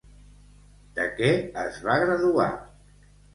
[0.99, 1.29] De què
[1.65, 2.49] es va graduar?